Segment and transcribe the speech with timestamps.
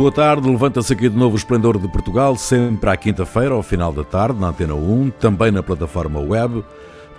[0.00, 3.92] Boa tarde, levanta-se aqui de novo o Esplendor de Portugal, sempre à quinta-feira, ao final
[3.92, 6.64] da tarde, na Antena 1, também na plataforma web.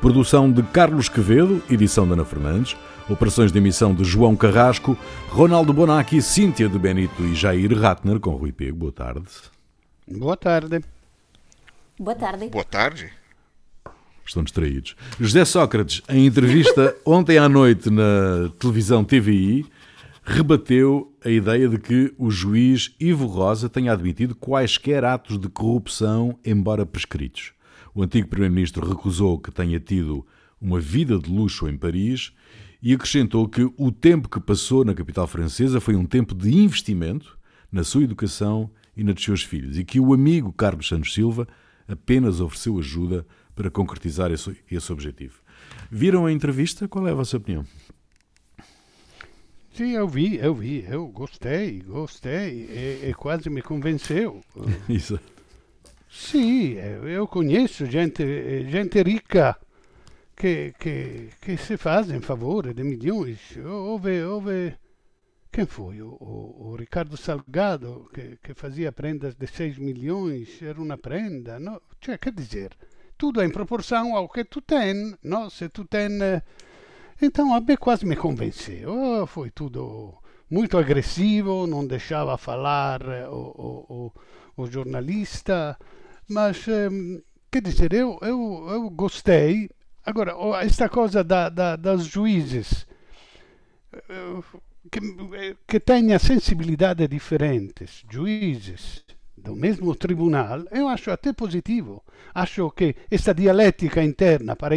[0.01, 2.75] Produção de Carlos Quevedo, edição de Ana Fernandes,
[3.08, 4.97] operações de emissão de João Carrasco,
[5.29, 8.78] Ronaldo Bonacci, Cíntia de Benito e Jair Ratner, com Rui Pego.
[8.78, 9.27] Boa tarde.
[10.08, 10.82] Boa tarde.
[12.00, 12.47] Boa tarde.
[12.47, 13.12] Boa tarde.
[14.26, 14.95] Estão distraídos.
[15.19, 19.68] José Sócrates, em entrevista ontem à noite na televisão TVI,
[20.23, 26.38] rebateu a ideia de que o juiz Ivo Rosa tenha admitido quaisquer atos de corrupção,
[26.45, 27.53] embora prescritos.
[27.94, 30.25] O antigo primeiro-ministro recusou que tenha tido
[30.59, 32.31] uma vida de luxo em Paris
[32.81, 37.38] e acrescentou que o tempo que passou na capital francesa foi um tempo de investimento
[37.72, 41.47] na sua educação e na dos seus filhos e que o amigo Carlos Santos Silva
[41.88, 43.25] apenas ofereceu ajuda
[43.55, 45.41] para concretizar esse, esse objetivo.
[45.89, 46.88] Viram a entrevista?
[46.88, 47.66] Qual é a vossa opinião?
[49.81, 54.39] Sim, eu vi, eu vi, eu gostei, gostei e, e quase me convenceu.
[54.88, 55.19] Isso.
[56.08, 56.73] Sim,
[57.09, 58.23] eu conheço gente,
[58.69, 59.58] gente rica
[60.36, 63.39] que, que, que se faz em favore de milhões.
[63.58, 64.75] Houve, houve
[65.52, 66.00] quem foi?
[66.03, 71.59] O, o, o Ricardo Salgado, que, que, fazia prendas de 6 milhões, era uma prenda.
[71.59, 71.81] No?
[72.00, 72.78] Cioè, quer dizer,
[73.17, 75.17] tudo em proporção ao que tu tens.
[75.23, 75.50] No?
[75.50, 76.11] Se tu tens
[77.22, 78.89] então a me quase me convenceu.
[78.91, 80.17] Oh, foi tudo
[80.50, 84.11] muito agressivo, não deixava falar eh, o,
[84.58, 85.78] o, o jornalista,
[86.28, 87.19] mas ehm,
[87.52, 89.69] quer dizer, eu, eu, eu gostei.
[90.05, 92.86] Agora, esta coisa da, da, das juízes
[93.94, 94.41] eh,
[94.91, 95.00] que,
[95.67, 99.06] que tenha sensibilidades diferentes, juízes
[99.38, 102.03] do mesmo tribunal, eu acho até positivo.
[102.33, 104.75] Acho que esta dialética interna para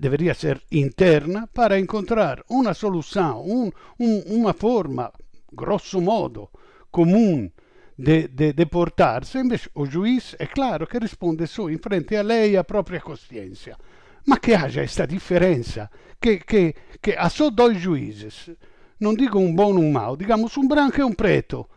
[0.00, 5.12] deveria ser interna para encontrar uma solução, um, um, uma forma,
[5.52, 6.48] grosso modo,
[6.90, 7.50] comum
[7.98, 9.38] de, de, de portar-se.
[9.38, 13.00] Invece o juiz é claro que risponde só in frente a lei e à própria
[13.00, 13.76] consciência.
[14.24, 18.50] Ma che haja questa differenza, che, che, che há só dois juízes,
[18.98, 21.68] não digo um bom ou um mau, digamos um branco e um preto.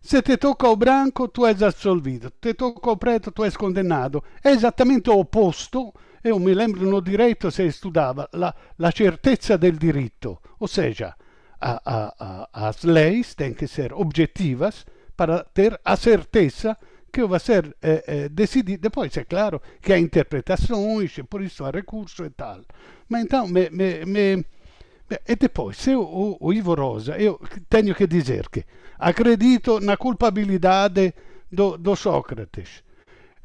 [0.00, 4.22] Se te tocca o branco, tu és absolvido, te tocca o preto, tu és condenado.
[4.42, 9.78] É exatamente o oposto eu me lembro no direito se estudava la, la certeza del
[9.78, 11.16] diritto, ou seja,
[12.52, 14.84] as leis têm que ser objetivas
[15.16, 16.76] para ter a certeza
[17.12, 18.82] que vai ser eh, eh, decidido.
[18.82, 22.62] Depois é claro que há interpretações, por isso há recurso e tal.
[23.08, 24.44] Mas então, me, me, me,
[25.28, 27.38] e depois, se o, o Ivo Rosa, eu
[27.68, 28.64] tenho que dizer que
[28.98, 31.14] acredito na culpabilidade
[31.50, 32.82] do, do Sócrates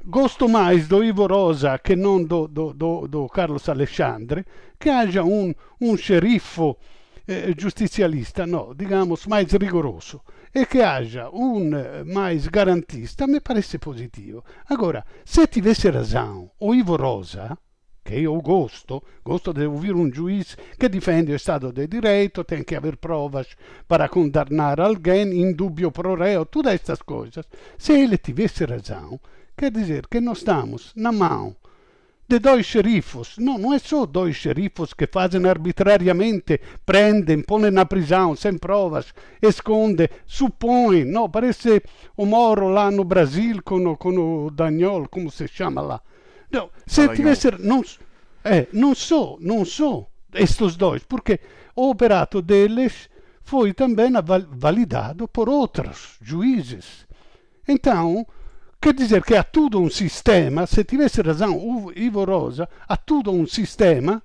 [0.10, 4.46] gosto mais do Ivo Rosa che non do, do, do, do Carlos Alexandre,
[4.78, 6.78] che haja un, un sceriffo
[7.26, 13.80] eh, giustizialista, no, digamos, mais rigoroso, e che haja un eh, mais garantista, mi parece
[13.80, 14.44] positivo.
[14.68, 17.58] Agora, se tivesse razão o Ivo Rosa,
[18.02, 22.64] que eu gosto, gosto de ouvir um juiz que defende o Estado de Direito, tem
[22.64, 23.48] que haver provas
[23.86, 27.46] para condenar alguém, dubbio pro reo, todas estas coisas.
[27.78, 29.20] Se ele tivesse razão,
[29.58, 31.56] Quer dizer que nós estamos na mão
[32.30, 33.36] de dois xerifos.
[33.40, 39.14] Não, não é só dois xerifos que fazem arbitrariamente, prendem, põem na prisão sem provas,
[39.42, 41.06] escondem, supõem.
[41.06, 41.82] Não, parece
[42.16, 46.02] o Moro lá no Brasil com, com o Daniel, como se chama lá.
[46.52, 47.50] Não, se tivesse...
[47.60, 47.84] Não,
[48.44, 51.40] é, não só, não só estes dois, porque
[51.76, 53.10] o operato deles
[53.42, 54.12] foi também
[54.52, 57.08] validado por outros juízes.
[57.68, 58.26] Então,
[58.80, 63.48] Quer dizer che ha tutto un sistema, se tivesse razão Ivo Rosa, ha tutto un
[63.48, 64.22] sistema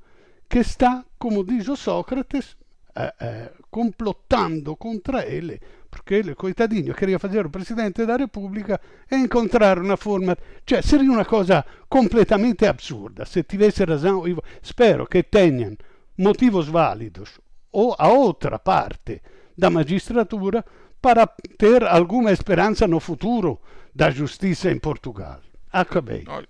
[0.47, 2.57] che sta, come dice Socrates,
[2.95, 5.59] eh, eh, complottando contro ele,
[5.89, 11.11] perché ele, coitadinho, queria fazer o presidente da Repubblica e incontrare una forma, cioè sarebbe
[11.11, 13.25] una cosa completamente absurda.
[13.25, 15.75] Se tivesse razão, Ivo, spero che tenham
[16.17, 17.41] motivos válidos
[17.71, 19.23] ou a outra parte
[19.55, 20.63] da magistratura
[21.01, 23.61] para ter alguma esperança no futuro
[23.95, 25.41] da justiça em Portugal.
[25.73, 26.25] Acabei.
[26.27, 26.49] Olha,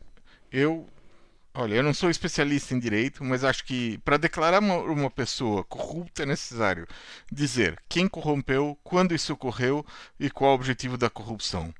[0.50, 0.89] eu,
[1.55, 5.65] olha, eu não sou especialista em direito, mas acho que para declarar uma, uma, pessoa
[5.65, 6.87] corrupta é necessário
[7.31, 9.85] dizer quem corrompeu, quando isso ocorreu
[10.19, 11.75] e qual o objetivo da corrupção.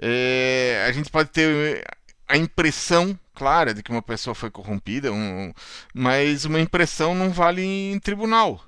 [0.00, 1.84] É, a gente pode ter
[2.26, 5.52] a impressão clara de que uma pessoa foi corrompida, um,
[5.94, 8.60] mas uma impressão não vale em tribunal.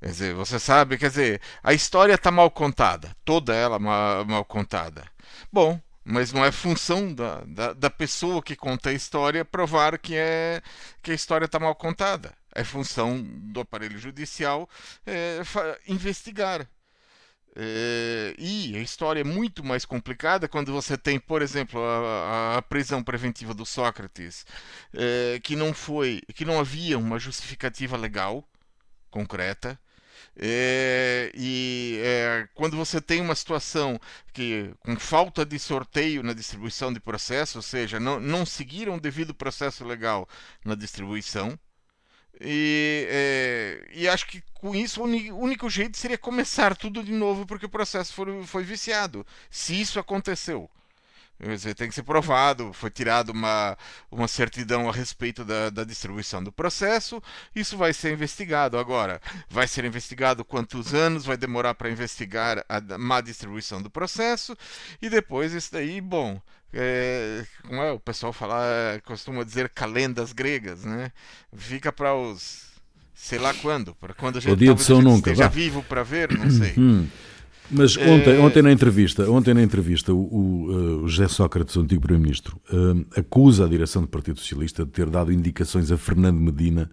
[0.00, 4.44] Quer dizer, você sabe, quer dizer, a história está mal contada, toda ela mal, mal
[4.44, 5.04] contada.
[5.52, 10.14] Bom, mas não é função da, da, da, pessoa que conta a história provar que,
[10.14, 10.62] é,
[11.02, 12.34] que a história está mal contada.
[12.54, 14.68] É função do aparelho judicial
[15.06, 15.40] é,
[15.88, 16.68] investigar.
[17.56, 22.62] É, e a história é muito mais complicada quando você tem, por exemplo, a, a
[22.62, 24.44] prisão preventiva do Sócrates,
[24.92, 28.46] é, que não foi, que não havia uma justificativa legal
[29.10, 29.78] concreta.
[30.36, 34.00] É, e é, quando você tem uma situação
[34.32, 39.00] que com falta de sorteio na distribuição de processo, ou seja, não, não seguiram o
[39.00, 40.28] devido processo legal
[40.64, 41.58] na distribuição,
[42.40, 47.46] e, é, e acho que com isso o único jeito seria começar tudo de novo
[47.46, 49.24] porque o processo foi, foi viciado.
[49.50, 50.68] Se isso aconteceu.
[51.76, 53.76] Tem que ser provado, foi tirado uma,
[54.10, 57.22] uma certidão a respeito da, da distribuição do processo,
[57.54, 58.78] isso vai ser investigado.
[58.78, 64.56] Agora, vai ser investigado quantos anos, vai demorar para investigar a má distribuição do processo,
[65.00, 66.40] e depois isso daí, bom,
[66.72, 71.12] é, como é, o pessoal fala, costuma dizer calendas gregas, né?
[71.56, 72.74] Fica para os
[73.14, 76.02] sei lá quando, para quando a gente, o dia de São nunca, esteja vivo para
[76.02, 76.74] ver, não sei.
[77.70, 78.38] Mas ontem, é...
[78.38, 82.60] ontem na entrevista, ontem na entrevista, o, o, uh, o José Sócrates, o antigo primeiro-ministro,
[82.72, 86.90] uh, acusa a direção do Partido Socialista de ter dado indicações a Fernando Medina,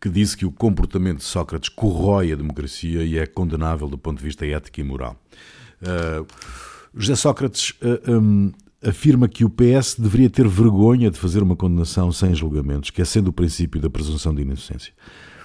[0.00, 4.18] que disse que o comportamento de Sócrates corrói a democracia e é condenável do ponto
[4.18, 5.16] de vista ético e moral.
[5.82, 6.26] Uh,
[6.94, 7.74] José Sócrates
[8.08, 8.50] um,
[8.82, 13.32] afirma que o PS deveria ter vergonha de fazer uma condenação sem julgamentos, esquecendo o
[13.32, 14.92] princípio da presunção de inocência.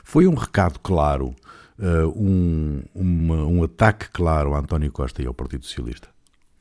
[0.04, 1.36] Foi um recado claro,
[1.82, 6.10] uh, um, uma, um ataque claro a António Costa e ao Partido Socialista?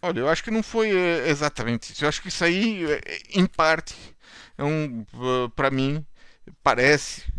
[0.02, 2.05] Olha, eu acho que não foi eh, exatamente isso.
[2.05, 3.94] Eu acho que isso aí, eh, em parte,
[4.56, 5.05] é um,
[5.55, 6.05] para mim,
[6.62, 7.31] parece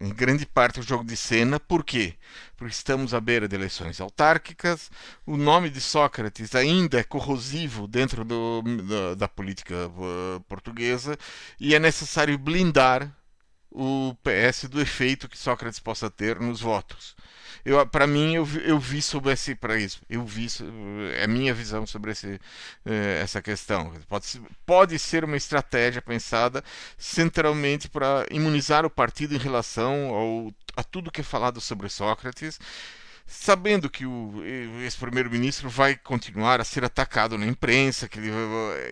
[0.00, 1.60] em grande parte o jogo de cena.
[1.60, 2.14] Por quê?
[2.56, 4.90] Porque estamos à beira de eleições autárquicas,
[5.26, 9.74] o nome de Sócrates ainda é corrosivo dentro do, da, da, política
[10.48, 11.16] portuguesa
[11.60, 13.12] e é necessário blindar
[13.70, 17.14] o PS do efeito que Sócrates possa ter nos votos.
[17.64, 20.00] Eu, para mim, eu, eu vi sobre esse para isso.
[20.08, 20.46] Eu vi
[21.14, 22.40] é a minha visão sobre esse,
[22.86, 23.92] eh, essa questão.
[24.08, 26.64] Pode, pode ser uma estratégia pensada
[26.96, 32.58] centralmente para imunizar o partido em relação ao, a tudo que é falado sobre Sócrates
[33.30, 34.42] sabendo que o
[34.86, 38.30] esse primeiro-ministro vai continuar a ser atacado na imprensa que ele,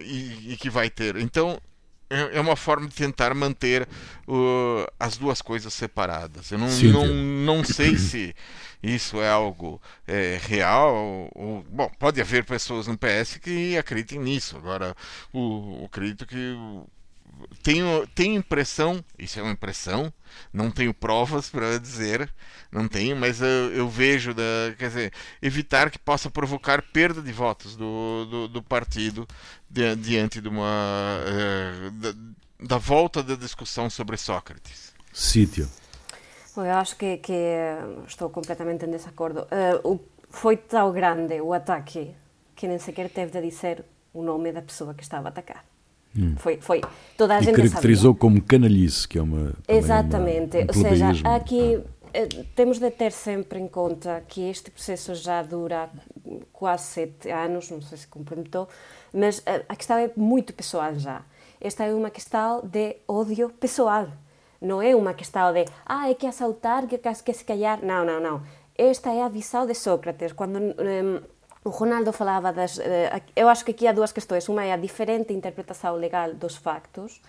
[0.03, 1.17] e, e, que vai ter.
[1.17, 1.59] Então,
[2.09, 3.89] é, é uma forma de tentar manter
[4.29, 6.51] uh, as duas coisas separadas.
[6.51, 8.35] Eu não, não, não sei se
[8.83, 11.31] isso é algo é, real.
[11.35, 14.57] Ou, bom, pode haver pessoas no PS que acreditem nisso.
[14.57, 14.95] Agora,
[15.33, 16.57] o, o acredito que
[17.63, 20.13] tenho, tenho impressão, isso é uma impressão,
[20.53, 22.33] não tenho provas para dizer,
[22.71, 24.43] não tenho, mas eu, eu, vejo, da,
[24.79, 29.27] quer dizer, evitar que possa provocar perda de votos do, do, do partido
[29.69, 32.15] di, diante de uma uh, da,
[32.61, 34.95] da, volta da discussão sobre Sócrates.
[35.13, 35.69] Sítio.
[36.57, 37.33] Eu acho que, que
[38.07, 39.47] estou completamente em desacordo.
[39.85, 40.01] Uh,
[40.31, 42.15] foi tão grande o ataque
[42.55, 45.65] que nem sequer teve de dizer o nome da pessoa que estava a atacar.
[46.17, 46.35] Hum.
[46.37, 46.81] Foi, foi.
[47.17, 48.21] Toda a e gente caracterizou sabia.
[48.21, 49.53] como canalice, que é uma.
[49.69, 50.57] Exatamente.
[50.57, 51.81] Uma, um Ou seja, aqui
[52.15, 52.45] ah.
[52.55, 55.91] temos de ter sempre em conta que este processo já dura
[56.53, 58.69] quase sete anos, não sei se complementou,
[59.13, 61.23] mas a, a questão é muito pessoal já.
[61.61, 64.09] Esta é uma questão de ódio pessoal.
[64.61, 67.85] Não é uma questão de, ah, é que assaltar, que, que se calhar.
[67.85, 68.43] Não, não, não.
[68.77, 70.33] Esta é a visão de Sócrates.
[70.33, 71.21] Quando um,
[71.67, 72.79] o Ronaldo falava das.
[72.79, 72.83] Uh,
[73.35, 74.49] eu acho que aqui há duas questões.
[74.49, 77.21] Uma é a diferente interpretação legal dos factos,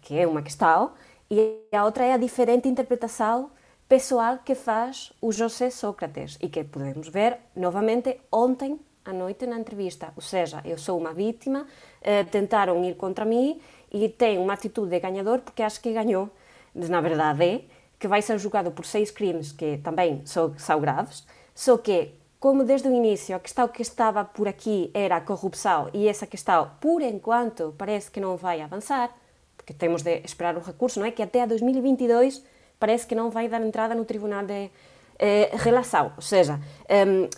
[0.00, 0.92] que é uma questão,
[1.30, 3.50] e a outra é a diferente interpretação
[3.86, 9.58] pessoal que faz o José Sócrates e que podemos ver novamente ontem à noite na
[9.58, 10.12] entrevista.
[10.16, 11.66] Ou seja, eu sou uma vítima,
[12.00, 13.60] eh, tentaram ir contra mim
[13.92, 16.30] e tem uma atitude de ganhador porque acho que ganhou.
[16.74, 17.60] Mas, na verdade, é
[17.98, 22.64] que vai ser julgado por seis crimes que também são, são graves, só que, como
[22.64, 26.70] desde o início a questão que estava por aqui era a corrupção e essa questão,
[26.80, 29.10] por enquanto, parece que não vai avançar,
[29.56, 31.10] porque temos de esperar o recurso, não é?
[31.10, 32.42] Que até a 2022
[32.78, 34.70] parece que não vai dar entrada no Tribunal de
[35.18, 36.12] eh, Relação.
[36.14, 36.60] Ou seja,
[37.06, 37.28] um,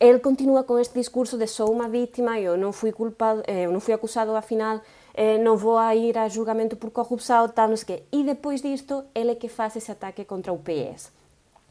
[0.00, 3.72] ele continua com este discurso de sou uma vítima, eu não fui culpado, eh, eu
[3.72, 4.80] não fui acusado afinal,
[5.14, 8.02] eh, não vou a ir a julgamento por corrupção, tal, não sei quê.
[8.10, 11.12] E depois disto, ele é que faz esse ataque contra o PS.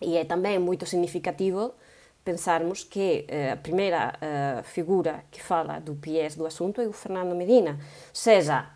[0.01, 1.73] E é também muito significativo
[2.23, 6.93] pensarmos que eh, a primeira eh, figura que fala do PS do assunto é o
[6.93, 7.79] Fernando Medina.
[8.13, 8.69] Seja,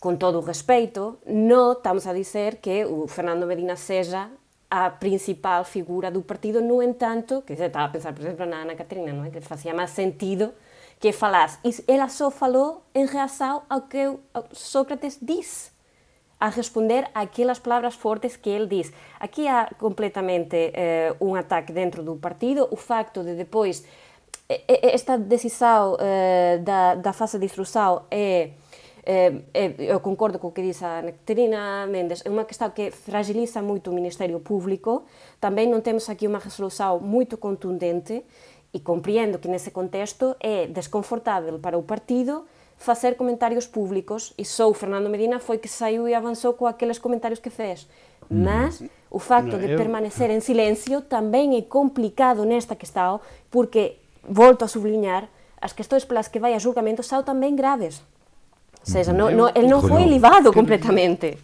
[0.00, 4.30] com todo o respeito, não estamos a dizer que o Fernando Medina seja
[4.70, 8.62] a principal figura do partido, no entanto, que você estava a pensar, por exemplo, na
[8.62, 9.30] Ana Catarina, não é?
[9.30, 10.54] que fazia mais sentido
[10.98, 11.58] que falasse.
[11.64, 14.16] E ela só falou em reação ao que
[14.52, 15.71] Sócrates disse.
[16.42, 18.90] A responder aquelas palavras fortes que ele diz.
[19.22, 23.86] Aqui há completamente eh, um ataque dentro do partido, o facto de depois
[24.66, 28.58] esta decisão eh, da, da fase de instrução é
[29.04, 33.58] Eh, eh, eu concordo co que diz a Nectarina Mendes, é unha questão que fragiliza
[33.58, 35.10] moito o Ministerio Público,
[35.42, 38.22] tamén non temos aquí unha resolución moito contundente,
[38.72, 42.48] e compreendo que nese contexto é desconfortável para o partido
[42.82, 47.38] facer comentarios públicos e sou Fernando Medina foi que saiu e avanzou co aqueles comentarios
[47.38, 47.86] que fez.
[48.28, 48.44] Mm.
[48.44, 54.68] Mas o facto de permanecer en silencio tamén é complicado nesta questão porque, volto a
[54.68, 55.30] sublinhar,
[55.62, 58.02] as questões pelas que vai a julgamento são tamén graves.
[58.82, 61.38] Ou seja, não, não, ele não foi livado completamente.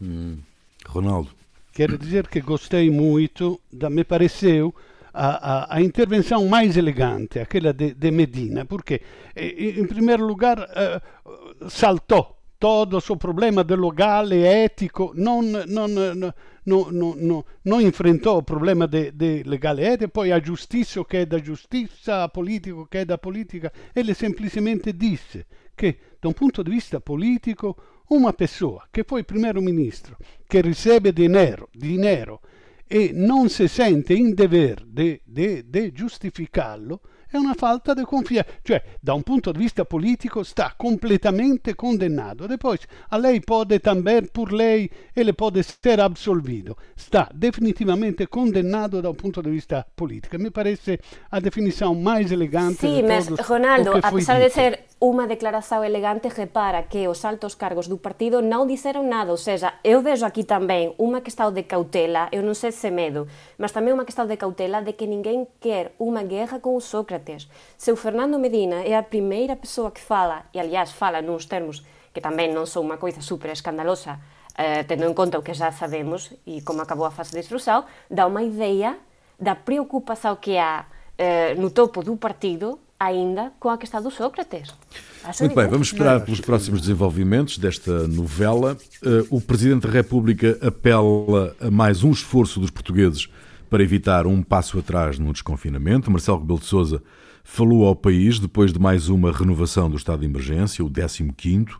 [0.00, 0.40] Hum.
[0.88, 1.30] Ronaldo.
[1.72, 4.74] Quero dizer que gostei muito, da, me pareceu
[5.18, 9.00] a, a, a, intervenção mais elegante, aquela de, de Medina, porque,
[9.34, 16.34] em primeiro lugar, uh, saltou todo o problema de legale, ético, não, não, não,
[16.64, 21.26] não, não, não enfrentou o problema de, de legale ético, poi a giustizia che è
[21.26, 26.62] da giustizia, a politico che è da politica, ele semplicemente disse che da un punto
[26.62, 27.76] di vista politico
[28.08, 32.40] una persona che poi primeiro-ministro, che riceve dinero, dinero
[32.88, 39.12] e non si sente in dever di giustificarlo, è una falta di confianza, cioè da
[39.12, 42.48] un punto di vista politico sta completamente condannato.
[42.48, 42.78] E poi
[43.10, 46.76] a lei può también, pur lei, e le può essere absolvido.
[46.94, 50.38] Sta definitivamente condannato da un punto di vista politico.
[50.38, 55.30] Mi parece a definição mais elegante de mas, todos Ronaldo, a pesar de ser unha
[55.30, 60.02] declaración elegante repara que os altos cargos do partido non dixeron nada, ou seja, eu
[60.02, 63.30] vejo aquí tamén unha questão de cautela, eu non sei se medo,
[63.62, 67.46] mas tamén unha questão de cautela de que ninguén quer unha guerra con o Sócrates.
[67.78, 71.86] Se o Fernando Medina é a primeira persoa que fala, e aliás fala nuns termos
[72.10, 74.18] que tamén non son unha coisa super escandalosa,
[74.58, 77.86] eh, tendo en conta o que já sabemos e como acabou a fase de instrução,
[78.10, 78.98] dá unha ideia
[79.38, 84.74] da preocupação que há eh, no topo do partido ainda com a questão do Sócrates.
[85.22, 88.76] Acho Muito bem, vamos esperar pelos próximos desenvolvimentos desta novela.
[89.02, 93.28] Uh, o Presidente da República apela a mais um esforço dos portugueses
[93.70, 96.10] para evitar um passo atrás no desconfinamento.
[96.10, 97.02] Marcelo Rebelo de Sousa
[97.44, 101.70] falou ao país depois de mais uma renovação do estado de emergência, o 15º.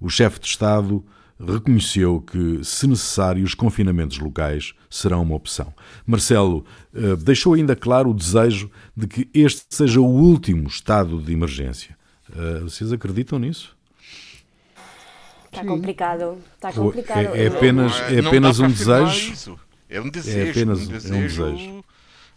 [0.00, 1.04] O chefe de Estado
[1.46, 5.72] reconheceu que, se necessário, os confinamentos locais serão uma opção.
[6.06, 11.32] Marcelo eh, deixou ainda claro o desejo de que este seja o último estado de
[11.32, 11.96] emergência.
[12.34, 13.76] Eh, vocês acreditam nisso?
[15.46, 16.38] Está complicado.
[16.54, 17.34] Está complicado.
[17.34, 19.58] É, é apenas, é apenas um desejo.
[19.88, 20.38] É um desejo.
[20.38, 21.84] É apenas um desejo, um desejo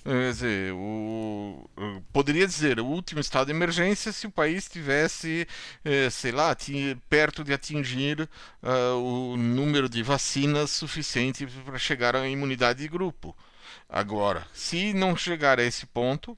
[0.06, 1.68] Quer dizer, o,
[2.14, 5.48] poderia dizer o último estado de emergência se o país tivesse,
[5.84, 6.56] eh, sei lá,
[7.10, 8.30] perto de atingir
[8.62, 13.36] uh, o número de vacinas suficiente para chegar à imunidade de grupo.
[13.90, 16.38] Agora, se não chegar a esse ponto,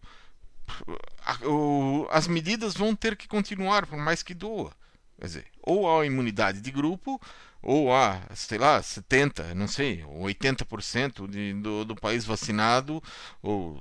[2.09, 4.71] as medidas vão ter que continuar, por mais que doa.
[5.19, 7.19] Quer dizer, ou a imunidade de grupo,
[7.67, 13.03] ou há, sei lá, 70, não sei, 80% de, do, do país vacinado,
[13.43, 13.77] ou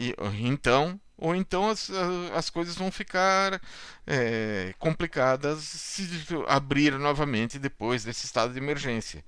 [0.00, 1.90] e, então, ou então as,
[2.34, 3.60] as coisas vão ficar
[4.06, 6.08] é, complicadas se
[6.48, 9.22] abrir novamente depois desse estado de emergência.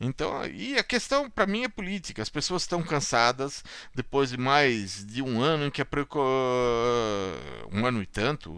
[0.00, 2.20] Então, e a questão para mim é política.
[2.20, 3.64] As pessoas estão cansadas
[3.94, 5.86] depois de mais de um ano em que a
[7.72, 8.52] um ano e tanto,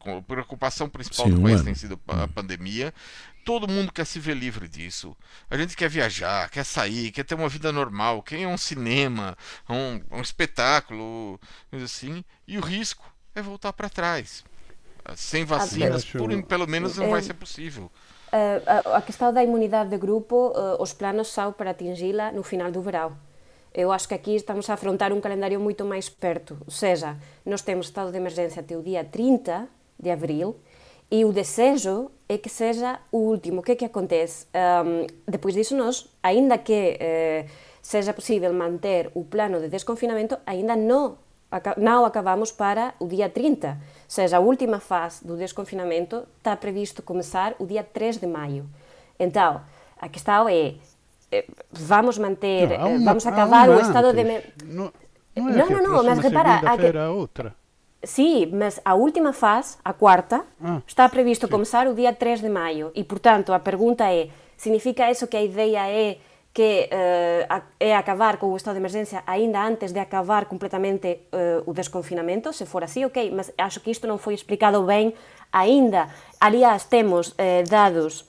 [0.00, 2.28] a preocupação principal Sim, do país um tem sido a hum.
[2.28, 2.92] pandemia.
[3.44, 5.16] Todo mundo quer se ver livre disso.
[5.50, 8.58] A gente quer viajar, quer sair, quer ter uma vida normal, quer ir a um
[8.58, 11.40] cinema, a um, a um espetáculo,
[11.72, 12.24] assim.
[12.46, 14.44] E o risco é voltar para trás.
[15.16, 17.90] Sem vacinas, por, pelo menos não vai ser possível.
[18.32, 22.70] Uh, a questão da imunidade de grupo, uh, os planos são para atingi-la no final
[22.70, 23.16] do verão.
[23.74, 26.56] Eu acho que aqui estamos a afrontar um calendário muito mais perto.
[26.64, 29.68] Ou seja, nós temos estado de emergência até o dia 30
[29.98, 30.58] de abril
[31.12, 33.60] e o desejo é que seja o último.
[33.60, 34.46] O que é que acontece?
[34.54, 37.44] Um, depois disso, nós, ainda que eh,
[37.82, 41.18] seja possível manter o plano de desconfinamento, ainda não,
[41.76, 43.68] não acabamos para o dia 30.
[43.68, 43.76] Ou
[44.08, 48.64] seja, a última fase do desconfinamento está previsto começar o dia 3 de maio.
[49.18, 49.60] Então,
[50.00, 50.76] a questão é,
[51.30, 54.24] eh, vamos manter, não, uma, vamos acabar o estado de...
[54.64, 54.90] Não,
[55.36, 56.60] não, é não, não, mas repara...
[56.60, 56.96] A que...
[56.96, 57.54] outra.
[58.02, 61.52] Sí, mas a última fase, a cuarta, ah, está previsto sí.
[61.52, 65.42] começar o día 3 de maio e, portanto, a pergunta é, significa eso que a
[65.42, 66.18] ideia é
[66.52, 67.46] que eh,
[67.80, 72.52] é acabar con o estado de emergencia aínda antes de acabar completamente uh, o desconfinamento?
[72.52, 75.16] Se for así, ok, mas acho que isto non foi explicado ben
[75.48, 76.12] aínda.
[76.44, 78.28] Aliás, temos eh, dados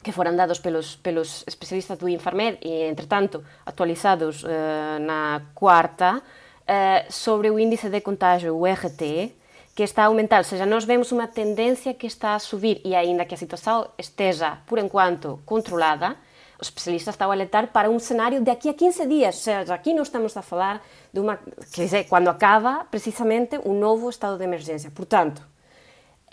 [0.00, 6.24] que foran dados pelos, pelos especialistas do Infarmed e, entretanto, actualizados eh, na cuarta,
[6.68, 9.32] eh, sobre o índice de contágio, o RT,
[9.74, 12.94] que está a aumentar, ou seja, nós vemos unha tendencia que está a subir e
[12.94, 16.18] aínda que a situación esteja, por enquanto, controlada,
[16.60, 19.72] os especialistas estão a alertar para um cenário de aqui a 15 dias, ou seja,
[19.72, 20.82] aqui não estamos a falar
[21.12, 21.38] de uma,
[21.72, 24.90] quer dizer, quando acaba precisamente um novo estado de emergência.
[24.90, 25.40] Portanto,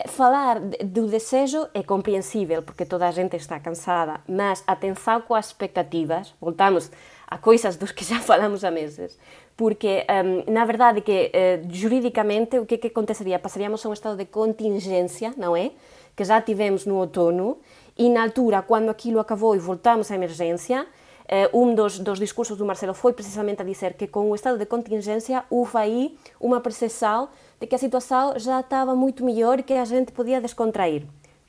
[0.08, 5.46] falar do desejo é compreensível, porque toda a gente está cansada, mas atenção com as
[5.46, 6.90] expectativas, voltamos
[7.26, 9.16] a coisas dos que já falamos há meses,
[9.56, 13.38] porque, um, na verdade, que uh, juridicamente o que, que aconteceria?
[13.38, 15.70] Passaríamos a um estado de contingência, não é?
[16.14, 17.58] Que já tivemos no outono,
[17.96, 22.58] e na altura, quando aquilo acabou e voltamos à emergência, uh, um dos, dos discursos
[22.58, 26.60] do Marcelo foi precisamente a dizer que com o estado de contingência houve aí uma
[26.60, 31.04] percepção de que a situação já estava muito melhor e que a gente podia descontrair.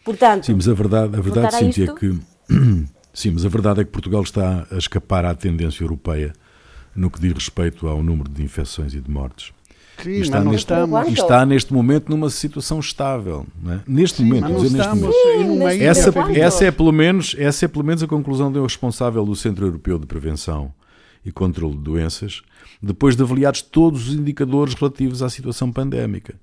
[0.05, 2.17] Portanto, sim, mas a verdade, a verdade Cíntia, é que
[3.13, 6.31] sim, mas a verdade é que Portugal está a escapar à tendência europeia
[6.97, 9.53] no que diz respeito ao número de infecções e de mortes.
[10.01, 10.73] Sim, e está, neste,
[11.13, 13.45] está neste momento numa situação estável.
[13.67, 13.79] É?
[13.87, 15.11] Neste, Sim, momento, neste momento.
[15.11, 19.35] Sim, essa, essa, é pelo menos, essa é pelo menos a conclusão do responsável do
[19.35, 20.71] Centro Europeu de Prevenção
[21.25, 22.41] e Controlo de Doenças,
[22.81, 26.35] depois de avaliados todos os indicadores relativos à situação pandémica.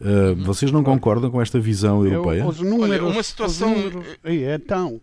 [0.00, 2.40] Uh, vocês não concordam com esta visão europeia?
[2.40, 3.68] Eu, os números, Olha, uma situação.
[3.68, 5.00] Números, então,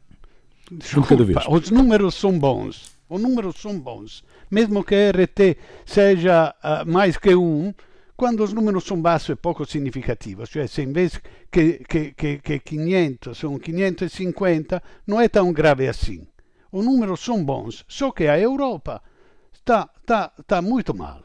[0.71, 1.15] desculpa,
[1.49, 2.91] os números são bons.
[3.07, 4.23] Os números são bons.
[4.49, 7.73] Mesmo que RT seja uh, mais que um,
[8.19, 10.45] quando os números são baixos é pouco significativo.
[10.45, 16.27] Cioè, se vez que, que, que, que 500 são 550, não é tão grave assim.
[16.71, 19.01] Os números são bons, só que a Europa
[19.53, 21.23] está, está, está muito mal.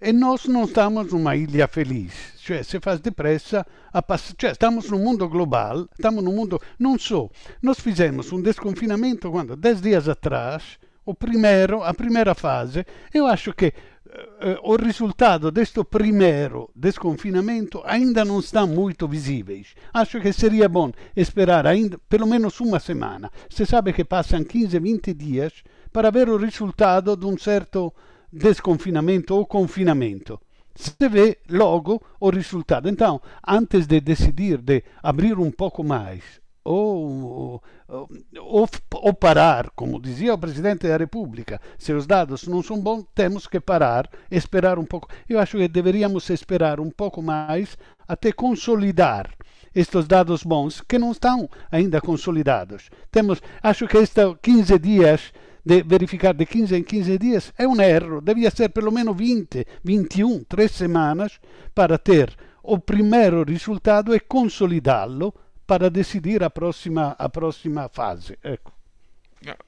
[0.00, 4.90] E nós não estamos numa ilha feliz, cioè se faz depressa a passar, cioè estamos
[4.90, 7.30] num mundo global, estamos num mundo, não só,
[7.62, 12.84] nós fizemos um desconfinamento quando, 10 dias atrás, o primeiro, a primeira fase,
[13.14, 19.68] eu acho que uh, o risultato deste primeiro desconfinamento ainda não está muito visíveis.
[19.94, 23.30] Acho que seria bom esperar ainda pelo menos uma semana.
[23.48, 25.52] Você sabe que passam 15, 20 dias
[25.92, 27.94] para ver o resultado de um certo
[28.32, 30.40] desconfinamento ou confinamento.
[30.74, 32.88] Se vê logo o resultado.
[32.88, 40.34] Então, antes de decidir de abrir um pouco mais ou, ou, ou, parar, como dizia
[40.34, 44.84] o presidente da República, se os dados não são bons, temos que parar, esperar um
[44.84, 45.08] pouco.
[45.28, 49.30] Eu acho que deveríamos esperar um pouco mais até consolidar
[49.72, 52.90] estes dados bons que não estão ainda consolidados.
[53.12, 55.32] Temos, acho que estes 15 dias
[55.64, 58.20] de verificar de 15 em 15 dias é um erro.
[58.20, 61.38] Devia ser pelo menos 20, 21, 3 semanas
[61.74, 65.32] para ter o primeiro resultado e consolidá-lo
[65.66, 68.38] para decidir a próxima, a próxima fase.
[68.42, 68.72] Ecco.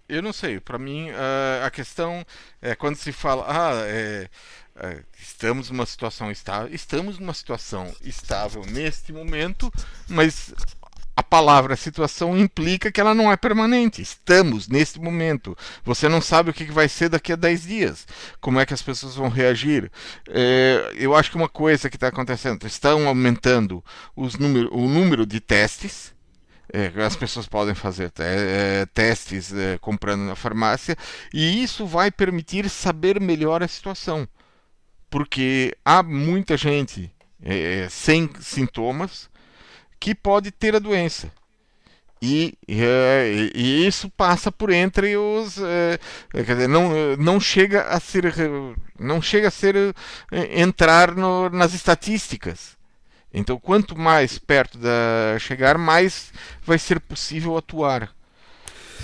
[0.09, 1.09] Eu não sei, para mim
[1.65, 2.25] a questão
[2.61, 4.29] é quando se fala, ah, é,
[4.77, 9.73] é, estamos numa situação estável, estamos numa situação estável neste momento,
[10.09, 10.55] mas
[11.18, 14.00] a palavra situação implica que ela não é permanente.
[14.00, 15.59] Estamos neste momento.
[15.83, 18.07] Você não sabe o que vai ser daqui a 10 dias.
[18.40, 19.90] Como é que as pessoas vão reagir?
[20.28, 23.85] É, eu acho que uma coisa que está acontecendo, estão aumentando
[24.38, 26.14] número, o número de testes.
[26.72, 30.96] É, as pessoas podem fazer é, testes é, comprando na farmácia
[31.35, 34.28] e isso vai permitir saber melhor a situação,
[35.11, 37.11] porque há muita gente
[37.42, 39.28] é, sem sintomas
[39.99, 41.31] que pode ter a doença.
[42.21, 45.99] E, e, e isso passa por entre os é,
[46.33, 48.35] quer dizer, não, não chega a ser
[48.99, 49.77] não chega a ser
[50.33, 52.77] é, entrar no, nas estatísticas.
[53.33, 56.33] Então quanto mais perto da chegar mais
[56.65, 58.11] vai ser possível atuar.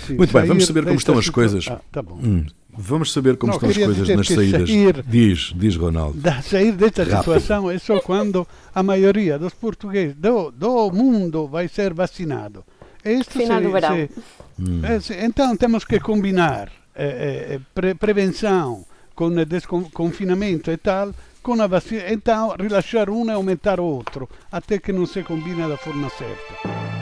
[0.05, 1.65] Sim, muito bem vamos saber como estão as coisas.
[1.69, 2.45] Ah, tá hum.
[2.77, 4.69] Vamos saber como não, estão as coisas nas saídas.
[4.69, 6.19] Sair, diz, diz Ronaldo.
[6.19, 7.19] Da sair desta Rápido.
[7.19, 12.63] situação é só quando a maioria dos portugueses do, do mundo vai ser vacinado.
[13.03, 13.95] Isto Final se, do verão.
[13.95, 14.09] Se,
[14.59, 14.81] hum.
[14.83, 22.11] é, então temos que combinar é, pre, prevenção com desconfinamento e tal, com a vacina.
[22.11, 26.94] Então rilasciare um e aumentar o outro, até que não se combina da forma certa.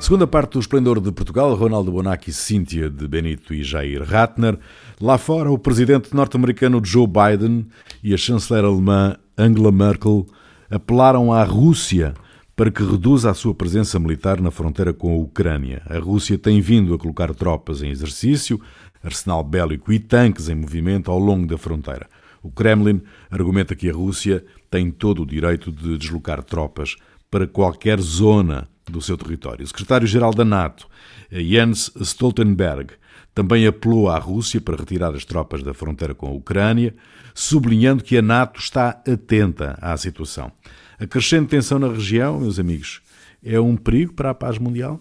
[0.00, 4.58] Segunda parte do Esplendor de Portugal, Ronaldo Bonacci, Cíntia de Benito e Jair Ratner.
[4.98, 7.66] Lá fora, o presidente norte-americano Joe Biden
[8.02, 10.26] e a chanceler alemã Angela Merkel
[10.70, 12.14] apelaram à Rússia
[12.56, 15.82] para que reduza a sua presença militar na fronteira com a Ucrânia.
[15.86, 18.58] A Rússia tem vindo a colocar tropas em exercício,
[19.04, 22.08] arsenal bélico e tanques em movimento ao longo da fronteira.
[22.42, 26.96] O Kremlin argumenta que a Rússia tem todo o direito de deslocar tropas
[27.30, 29.64] para qualquer zona do seu território.
[29.64, 30.88] O secretário-geral da NATO,
[31.30, 32.94] Jens Stoltenberg,
[33.34, 36.94] também apelou à Rússia para retirar as tropas da fronteira com a Ucrânia,
[37.34, 40.50] sublinhando que a NATO está atenta à situação.
[40.98, 43.00] A crescente tensão na região, meus amigos,
[43.44, 45.00] é um perigo para a paz mundial?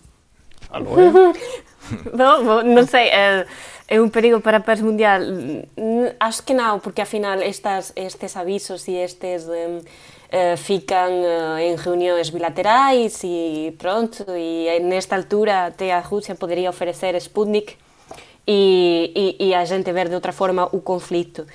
[0.70, 0.96] Alô?
[2.16, 3.46] bom, não sei, é,
[3.88, 5.20] é, um perigo para a paz mundial?
[6.20, 9.82] Acho que não, porque afinal estas, estes avisos e estes um,
[10.32, 16.70] eh, ficam uh, em reuniões bilaterais e pronto, e nesta altura até a Rússia poderia
[16.70, 17.76] oferecer Sputnik
[18.46, 21.48] e, e, e a gente ver de outra forma o conflito.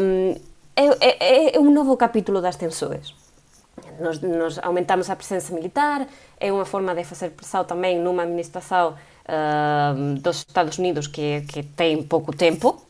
[0.00, 0.36] Um,
[0.76, 3.14] é, é, é um novo capítulo das tensões.
[3.98, 6.06] Nos, nos aumentamos a presença militar,
[6.38, 8.94] é uma forma de fazer pressão também numa administração
[9.26, 12.80] uh, dos Estados Unidos que, que tem pouco tempo,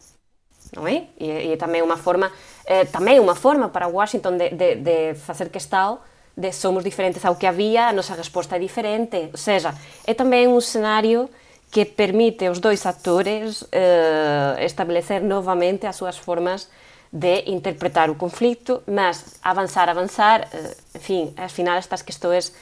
[0.76, 1.04] não é?
[1.18, 2.30] E, e também uma forma,
[2.66, 6.00] eh, tamén unha forma para Washington de, de, de facer que Estado
[6.36, 9.30] de somos diferentes ao que había, a nosa resposta é diferente.
[9.30, 11.30] Ou seja, é tamén un escenario
[11.70, 16.70] que permite aos dois actores eh, establecer novamente as súas formas
[17.14, 22.54] de interpretar o conflito, mas avanzar, avanzar, eh, en fin, al final estas questões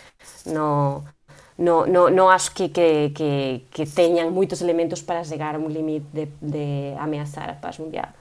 [0.44, 1.04] no,
[1.56, 5.72] no, no, no acho que, que, que, que teñan moitos elementos para chegar a un
[5.72, 6.66] limite de, de
[7.00, 8.12] ameazar a paz mundial.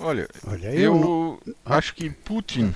[0.00, 0.94] Olha, Olha eu,
[1.46, 2.74] eu acho que Putin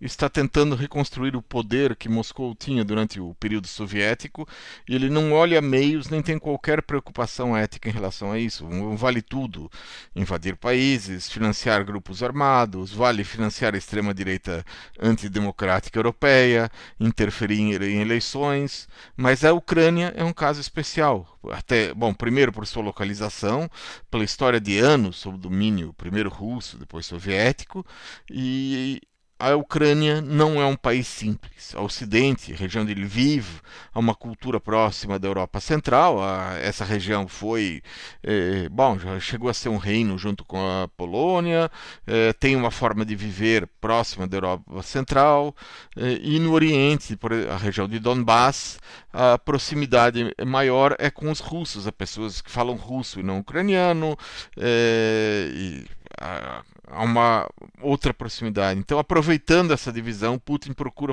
[0.00, 4.46] está tentando reconstruir o poder que Moscou tinha durante o período soviético
[4.88, 8.66] e ele não olha meios nem tem qualquer preocupação ética em relação a isso.
[8.96, 9.70] Vale tudo:
[10.14, 14.64] invadir países, financiar grupos armados, vale financiar a extrema-direita
[15.00, 18.88] antidemocrática europeia, interferir em eleições.
[19.16, 21.38] Mas a Ucrânia é um caso especial.
[21.50, 23.70] Até, bom, primeiro por sua localização,
[24.10, 27.86] pela história de anos sob domínio primeiro russo, depois soviético,
[28.30, 29.00] e
[29.38, 31.74] a Ucrânia não é um país simples.
[31.74, 33.60] A Ocidente, região de Lviv,
[33.92, 36.22] há uma cultura próxima da Europa Central.
[36.22, 37.82] A, essa região foi,
[38.22, 41.70] é, bom, já chegou a ser um reino junto com a Polônia.
[42.06, 45.54] É, tem uma forma de viver próxima da Europa Central.
[45.96, 47.18] É, e no Oriente,
[47.52, 48.78] a região de Donbass,
[49.12, 54.16] a proximidade maior é com os russos, as pessoas que falam russo e não ucraniano.
[54.56, 55.84] E,
[56.18, 57.48] a, a uma
[57.80, 58.78] outra proximidade.
[58.78, 61.12] Então, aproveitando essa divisão, Putin procura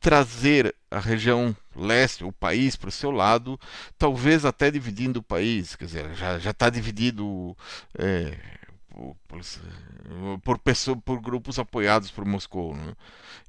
[0.00, 3.58] trazer a região leste, o país, para o seu lado,
[3.98, 5.76] talvez até dividindo o país.
[5.76, 7.56] Quer dizer, já está dividido.
[7.98, 8.36] É,
[10.42, 12.74] por, pessoa, por grupos apoiados por Moscou.
[12.74, 12.94] Né?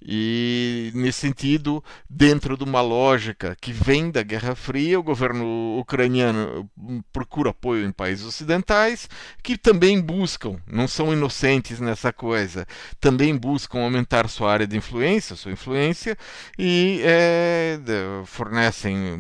[0.02, 6.70] E, nesse sentido, dentro de uma lógica que vem da Guerra Fria, o governo ucraniano
[7.12, 9.08] procura apoio em países ocidentais
[9.44, 12.66] que também buscam, não são inocentes nessa coisa,
[13.00, 16.18] também buscam aumentar sua área de influência, sua influência,
[16.58, 17.80] e é,
[18.26, 19.18] fornecem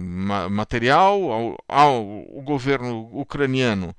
[0.49, 2.03] material ao, ao
[2.43, 3.95] governo ucraniano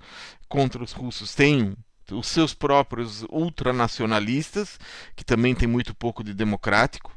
[0.48, 1.74] contra os russos tem
[2.12, 4.78] os seus próprios ultranacionalistas,
[5.16, 7.12] que também tem muito pouco de democrático.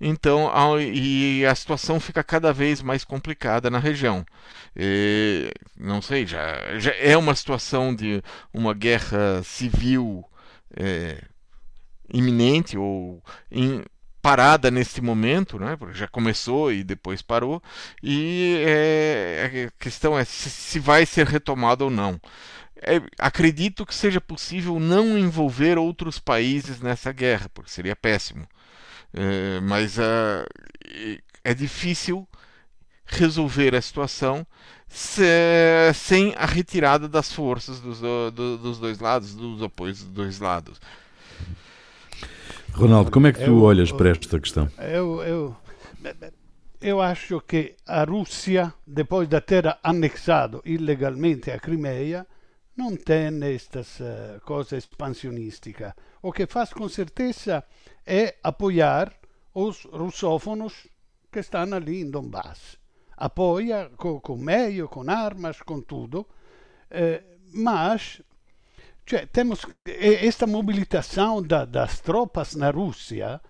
[0.00, 4.24] Então, a, e a situação fica cada vez mais complicada na região.
[4.76, 8.22] E, não sei, já, já é uma situação de
[8.52, 10.24] uma guerra civil
[10.76, 11.20] é,
[12.12, 13.84] iminente ou em,
[14.22, 15.76] parada nesse momento, né?
[15.92, 17.62] Já começou e depois parou.
[18.02, 22.20] E é, a questão é se, se vai ser retomado ou não
[22.82, 28.46] é, acredito que seja possível não envolver outros países nessa guerra, porque seria péssimo.
[29.12, 30.46] É, mas uh,
[31.42, 32.28] é difícil
[33.06, 34.46] resolver a situação
[34.86, 35.22] se,
[35.94, 40.80] sem a retirada das forças dos, do, dos dois lados, dos apoios dos dois lados.
[42.72, 44.70] Ronaldo, como é que tu eu, olhas para esta questão?
[44.78, 45.56] Eu, eu,
[46.80, 52.26] eu acho que a Rússia, depois de ter anexado ilegalmente a Crimeia,
[52.78, 55.92] não tem estas uh, coisas expansionísticas.
[56.22, 57.64] O que faz com certeza
[58.06, 59.12] é apoiar
[59.52, 60.86] os russófonos
[61.32, 62.78] que estão ali em Donbass.
[63.16, 66.24] Apoia com, com meio, com armas, com tudo.
[66.88, 68.22] Eh, mas
[69.32, 73.40] temos esta mobilitação da, das tropas na Rússia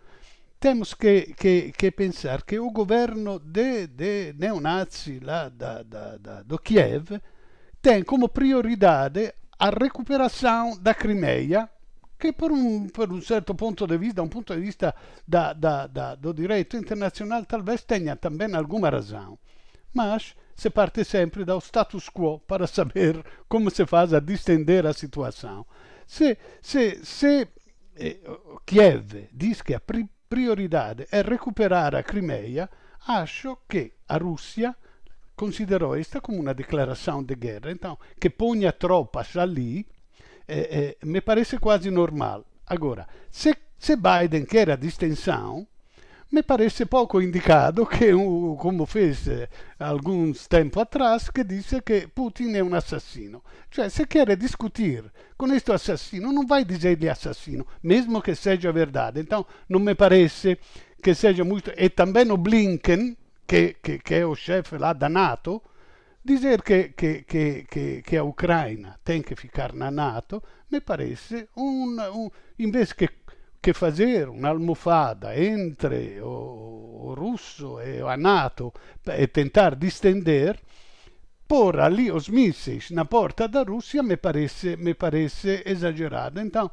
[0.58, 6.42] temos que, que, que, pensar que o governo de, de neonazi lá da, da, da,
[6.42, 7.20] do Kiev
[7.80, 11.68] tem como prioridade a recuperação da Crimeia,
[12.18, 14.94] que por um, por um certo ponto de vista, um ponto de vista
[15.26, 19.38] da, da, da, do direito internacional, talvez tenha também alguma razão.
[19.94, 24.92] Mas se parte sempre do status quo para saber como se faz a distender a
[24.92, 25.64] situação.
[26.06, 27.48] Se, se, se
[27.96, 28.18] eh,
[28.66, 32.68] Kiev diz que a pri prioridade é recuperar a Crimeia,
[33.06, 34.76] acho que a Rússia
[35.38, 37.70] considerou esta como uma declaração de guerra.
[37.70, 39.86] Então, que ponha tropas ali,
[40.48, 42.44] eh, eh, me parece quase normal.
[42.66, 45.66] Agora, se, se Biden quer a distensão,
[46.30, 48.12] me parece pouco indicado que,
[48.58, 49.48] como fez eh,
[49.78, 53.42] alguns tempo atrás, que disse que Putin é um assassino.
[53.70, 55.04] Cioè, se quer discutir
[55.36, 59.20] com este assassino, não vai dizer-lhe assassino, mesmo que seja verdade.
[59.20, 60.58] Então, não me parece
[61.00, 61.72] que seja muito...
[61.76, 63.16] E também o Blinken,
[63.48, 65.62] que, que, que é o chefe lá da NATO,
[66.24, 71.48] dizer que, que, que, que, que a Ucrânia tem que ficar na NATO, me parece
[71.56, 73.08] um, um em vez que
[73.60, 74.28] que fazer
[75.36, 78.72] entre o, o russo e a NATO
[79.06, 80.60] e tentar distender,
[81.46, 84.76] pôr ali os mísseis na porta da Rússia me parece,
[85.66, 86.40] exagerado.
[86.40, 86.70] Então,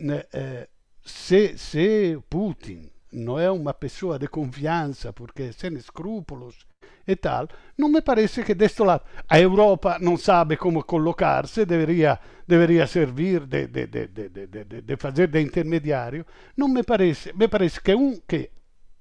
[0.00, 0.68] eh,
[1.04, 6.66] se, se Putin não é uma pessoa de confiança, porque sem escrúpulos
[7.06, 12.18] e tal, não me parece que deste lado a Europa não sabe como colocar-se, deveria,
[12.46, 16.26] deveria servir de, de, de, de, de fazer de intermediário.
[16.56, 18.50] Não me parece, me parece que um que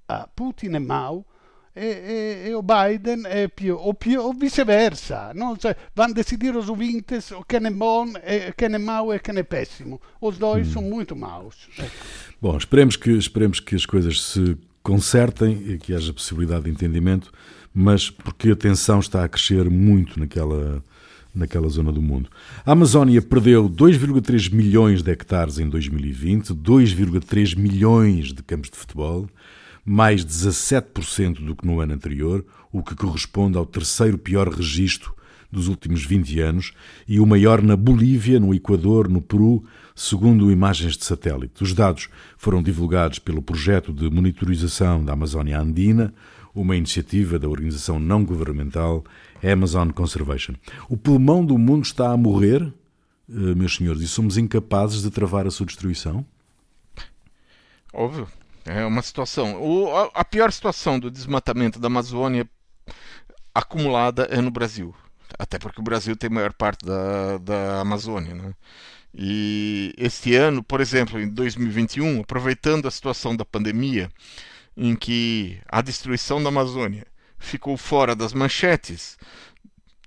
[0.07, 1.25] a Putin é mau
[1.75, 5.33] e, e, e o Biden é più, ou, più, ou vice-versa.
[5.33, 9.19] Não sei, vão decidir os ouvintes o que é bom, e, quem é mau e
[9.19, 10.01] quem é péssimo.
[10.21, 10.73] Os dois hum.
[10.73, 11.69] são muito maus.
[12.41, 17.31] Bom, esperemos que, esperemos que as coisas se consertem e que haja possibilidade de entendimento
[17.73, 20.83] mas porque a tensão está a crescer muito naquela,
[21.33, 22.29] naquela zona do mundo.
[22.65, 29.27] A Amazónia perdeu 2,3 milhões de hectares em 2020, 2,3 milhões de campos de futebol,
[29.85, 35.13] mais 17% do que no ano anterior, o que corresponde ao terceiro pior registro
[35.51, 36.73] dos últimos 20 anos
[37.07, 39.63] e o maior na Bolívia, no Equador, no Peru,
[39.95, 41.63] segundo imagens de satélite.
[41.63, 46.13] Os dados foram divulgados pelo projeto de monitorização da Amazónia Andina,
[46.55, 49.03] uma iniciativa da organização não governamental
[49.43, 50.53] Amazon Conservation.
[50.89, 52.61] O pulmão do mundo está a morrer,
[53.29, 56.25] eh, meus senhores, e somos incapazes de travar a sua destruição?
[57.93, 58.27] Óbvio.
[58.65, 59.61] É uma situação.
[59.61, 62.47] O, a pior situação do desmatamento da Amazônia
[63.53, 64.95] acumulada é no Brasil.
[65.37, 68.33] Até porque o Brasil tem a maior parte da, da Amazônia.
[68.33, 68.53] Né?
[69.13, 74.09] E este ano, por exemplo, em 2021, aproveitando a situação da pandemia,
[74.75, 77.05] em que a destruição da Amazônia
[77.37, 79.17] ficou fora das manchetes,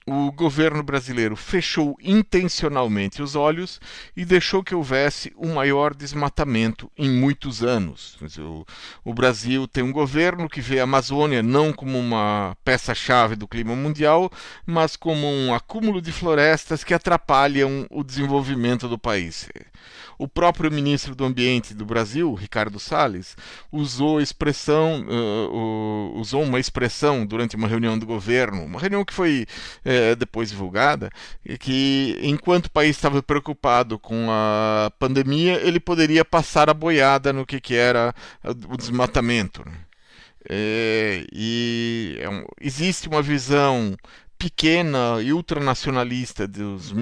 [0.09, 3.81] o governo brasileiro fechou intencionalmente os olhos
[4.17, 8.17] e deixou que houvesse o maior desmatamento em muitos anos.
[9.05, 13.75] O, Brasil tem um governo que vê a Amazônia não como uma peça-chave do clima
[13.75, 14.31] mundial,
[14.65, 19.49] mas como um acúmulo de florestas que atrapalham o desenvolvimento do país.
[20.19, 23.37] O próprio ministro do Ambiente do Brasil, Ricardo Salles,
[23.71, 29.47] usou expressão, uh, usou uma expressão durante uma reunião do governo, uma reunião que foi
[29.85, 31.11] uh, depois divulgada,
[31.61, 37.47] que enquanto o país estava preocupado com a pandemia, ele poderia passar a boiada no
[37.47, 38.15] que, que era
[38.69, 39.63] o desmatamento.
[39.65, 39.73] Né?
[40.49, 43.97] É, e é um, existe uma visão
[44.39, 46.93] pequena e ultranacionalista dos,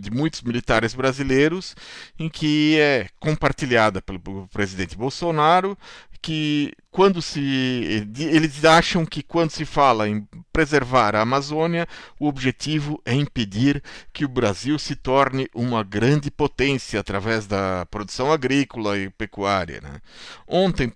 [0.00, 1.74] de muitos militares brasileiros,
[2.18, 5.76] em que é compartilhada pelo presidente Bolsonaro,
[6.22, 10.26] que quando se eles acham que quando se fala em
[10.60, 17.00] preservar a Amazônia, o objetivo é impedir que o Brasil se torne uma grande potência
[17.00, 19.80] através da produção agrícola e pecuária.
[19.80, 20.02] Né?
[20.46, 20.92] Ontem,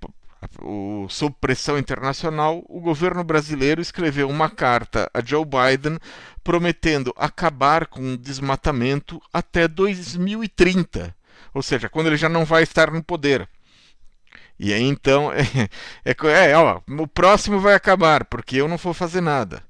[0.60, 5.98] o, sob pressão internacional, o governo brasileiro escreveu uma carta a Joe Biden
[6.42, 11.16] prometendo acabar com o desmatamento até 2030,
[11.54, 13.48] ou seja, quando ele já não vai estar no poder.
[14.58, 15.40] E aí então é,
[16.04, 19.62] é, é ó, o próximo vai acabar porque eu não vou fazer nada.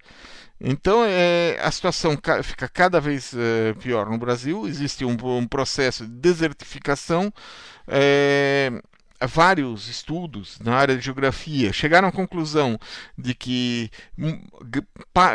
[0.60, 4.66] Então é, a situação fica cada vez é, pior no Brasil.
[4.66, 7.32] Existe um, um processo de desertificação.
[7.86, 8.70] É,
[9.22, 12.78] vários estudos na área de geografia chegaram à conclusão
[13.16, 13.90] de que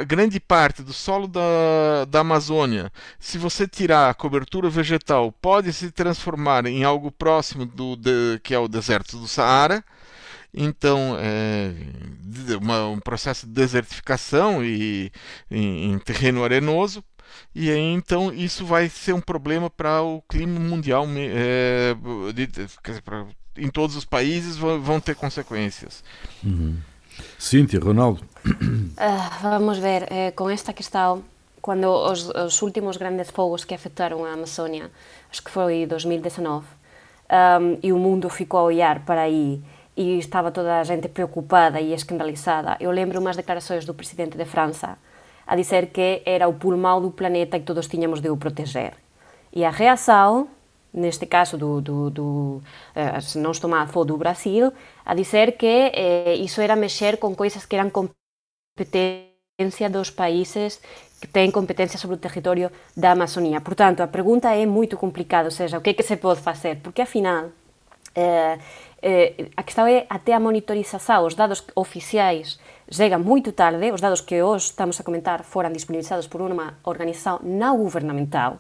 [0.08, 5.92] grande parte do solo da, da Amazônia, se você tirar a cobertura vegetal, pode se
[5.92, 9.84] transformar em algo próximo do de, que é o deserto do Saara.
[10.52, 11.72] Então, é
[12.60, 15.12] uma, um processo de desertificação e,
[15.50, 17.04] em, em terreno arenoso
[17.54, 21.96] e aí então isso vai ser um problema para o clima mundial é,
[23.04, 23.26] pra,
[23.60, 26.04] em todos os países vão ter consequências.
[26.44, 26.78] Uhum.
[27.38, 28.22] Cíntia, Ronaldo.
[28.46, 31.24] Uh, vamos ver, eh, com esta questão,
[31.62, 34.90] quando os, os, últimos grandes fogos que afetaram a Amazônia,
[35.30, 36.66] acho que foi 2019,
[37.30, 39.62] um, e o mundo ficou a olhar para aí
[39.96, 42.78] e estava toda a gente preocupada e escandalizada.
[42.80, 44.98] Eu lembro umas declarações do presidente de França
[45.46, 48.94] a dizer que era o pulmão do planeta e que todos tínhamos de o proteger.
[49.52, 50.48] E a reação,
[50.94, 52.62] neste caso do, do, do
[52.96, 54.72] eh, se não estou mal, foi do Brasil,
[55.06, 60.82] a dizer que eh, isso era mexer com coisas que eram competência dos países
[61.20, 63.60] que têm competência sobre o território da Amazônia.
[63.62, 66.78] Portanto, a pergunta é muito complicada, ou seja, o que é que se pode fazer?
[66.78, 67.50] Porque, afinal,
[68.16, 68.58] eh,
[69.02, 72.60] eh, a questão é até a monitorização, os dados oficiais
[72.92, 77.40] chegam muito tarde, os dados que hoje estamos a comentar foram disponibilizados por uma organização
[77.44, 78.60] não governamental,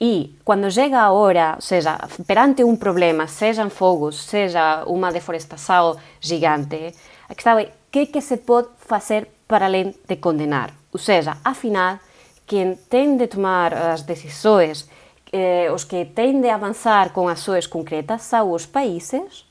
[0.00, 5.96] e quando chega a hora, ou seja, perante um problema, sejam fogos, seja uma deforestação
[6.20, 6.94] gigante,
[7.34, 10.70] questão é o que, que se pode fazer para além de condenar.
[10.92, 11.98] Ou seja, afinal,
[12.46, 14.88] quem tem de tomar as decisões,
[15.32, 19.46] eh, os que têm de avançar com ações concretas, são os países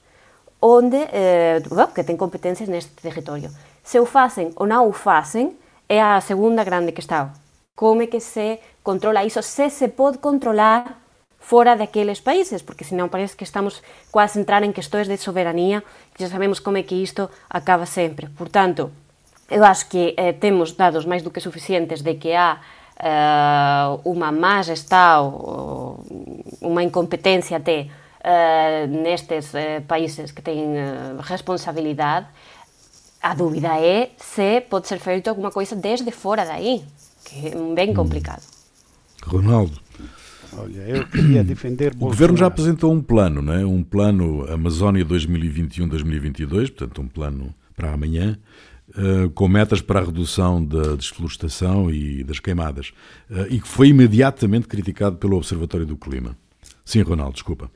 [0.62, 1.62] onde, eh,
[1.94, 3.52] que têm competências neste território.
[3.84, 5.58] Se o fazem ou não o fazem,
[5.90, 7.32] é a segunda grande questão.
[7.78, 9.40] Como é que se controla isso?
[9.44, 10.98] Se se pode controlar
[11.38, 15.84] fora daqueles países, porque senão parece que estamos quase a entrar em questões de soberania,
[16.16, 18.30] que já sabemos como é que isto acaba sempre.
[18.30, 18.90] Portanto,
[19.48, 22.58] eu acho que eh, temos dados máis do que suficientes de que há
[22.98, 26.02] eh, unha má gestão,
[26.66, 27.94] unha incompetencia até
[28.26, 32.26] eh, nestes eh, países que teñen eh, responsabilidade,
[33.22, 36.82] a dúbida é se pode ser feito alguma coisa desde fora daí,
[37.28, 38.44] que é bem complicado.
[39.24, 39.80] Ronaldo.
[40.54, 43.66] Olha, eu queria defender O governo já apresentou um plano, não é?
[43.66, 48.40] Um plano Amazónia 2021-2022, portanto, um plano para amanhã,
[48.90, 52.94] uh, com metas para a redução da desflorestação e das queimadas,
[53.30, 56.38] uh, e que foi imediatamente criticado pelo Observatório do Clima.
[56.86, 57.70] Sim, Ronaldo, desculpa.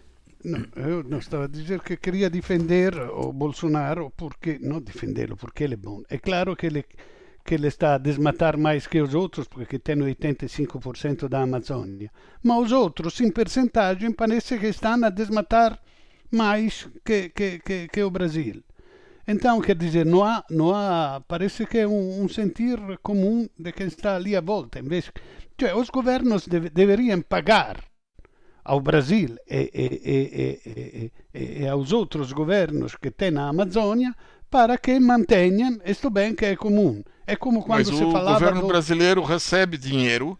[0.43, 5.65] Não, eu não estava a dizer que queria defender o Bolsonaro porque não defendê-lo porque
[5.65, 6.01] ele é bom.
[6.09, 6.83] É claro que ele
[7.43, 12.11] que ele está a desmatar mais que os outros porque tem 85% da Amazônia,
[12.43, 15.79] mas os outros em percentagem parece que estão a desmatar
[16.31, 18.63] mais que, que, que, que o Brasil.
[19.27, 23.71] Então, quer dizer, não há, não há parece que é um, um sentir comum de
[23.71, 24.79] quem está ali à volta.
[24.79, 25.11] Em vez,
[25.57, 27.83] cioè, os governos deve, deveriam pagar
[28.63, 34.15] ao Brasil e, e, e, e, aos outros governos que têm na Amazônia
[34.51, 37.01] para que mantenham este bem que é comum.
[37.25, 38.67] É como quando Mas se o falava governo do...
[38.67, 40.37] brasileiro recebe dinheiro,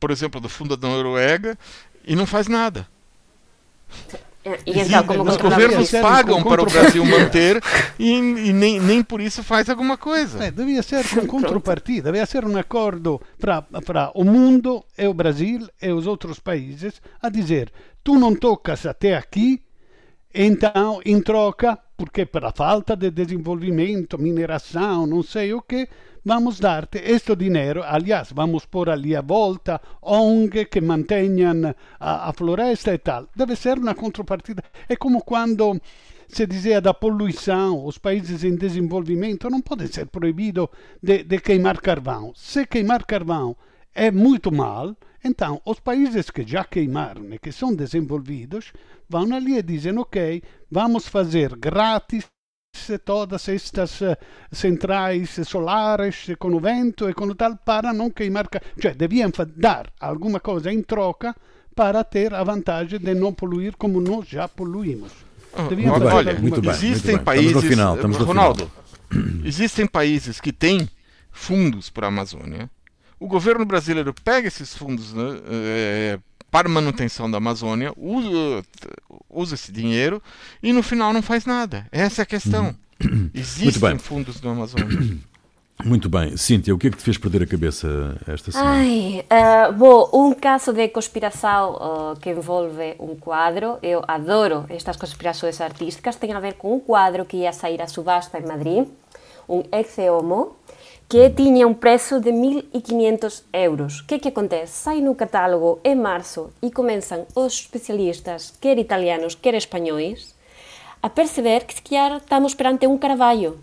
[0.00, 1.56] por exemplo, do fundo da Noruega
[2.04, 2.88] e não faz nada.
[4.64, 7.60] E então, como Os governos pagam para o Brasil manter
[7.98, 10.44] e, e nem, nem por isso faz alguma coisa.
[10.44, 15.68] Eh, devia ser com contrapartida, devia ser um acordo para o mundo e o Brasil
[15.80, 17.72] e os outros países a dizer
[18.04, 19.60] tu não tocas até aqui,
[20.32, 25.88] então em troca, porque para falta de desenvolvimento, mineração, não sei o que,
[26.24, 32.32] vamos dar-te este dinheiro, aliás, vamos pôr ali a volta ONG que mantenham a, a,
[32.32, 33.26] floresta e tal.
[33.34, 34.62] Deve ser uma contrapartida.
[34.88, 35.80] É como quando
[36.28, 40.68] se dizia da poluição, os países em desenvolvimento não podem ser proibidos
[41.02, 42.32] de, de queimar carvão.
[42.34, 43.56] Se queimar carvão
[43.96, 48.72] é muito mal, então os países que já queimaram e que são desenvolvidos
[49.08, 52.26] vão ali e dizem, ok, vamos fazer grátis
[53.06, 54.16] todas estas uh,
[54.52, 58.46] centrais solares com o vento e com o tal para não queimar,
[58.78, 61.34] cioè deviam dar alguma coisa em troca
[61.74, 65.12] para ter a vantagem de não poluir como nós já poluímos.
[65.70, 68.70] Deviam olha, olha muito bem, existem muito países, estamos no final, estamos no Ronaldo,
[69.08, 69.40] final.
[69.46, 70.86] existem países que têm
[71.30, 72.70] fundos para a Amazônia.
[73.18, 76.18] O governo brasileiro pega esses fundos né, é,
[76.50, 78.64] para manutenção da Amazônia, usa,
[79.28, 80.22] usa esse dinheiro
[80.62, 81.86] e no final não faz nada.
[81.90, 82.74] Essa é a questão.
[83.02, 83.30] Uhum.
[83.34, 85.18] Existem fundos do Amazônia.
[85.84, 86.36] Muito bem.
[86.36, 88.70] Cíntia, o que é que te fez perder a cabeça esta semana?
[88.70, 93.78] Ai, uh, bom, um caso de conspiração uh, que envolve um quadro.
[93.82, 96.16] Eu adoro estas conspirações artísticas.
[96.16, 98.88] Tem a ver com um quadro que ia sair à subasta em Madrid,
[99.46, 100.56] um ex homo,
[101.08, 104.00] que tinha um preço de 1.500 euros.
[104.00, 104.72] O que que acontece?
[104.72, 110.34] Sai no catálogo em março e começam os especialistas, quer italianos, quer espanhóis,
[111.00, 111.82] a perceber que se
[112.16, 113.58] estamos perante um Caravaggio,